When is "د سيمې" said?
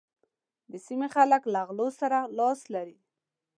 0.71-1.07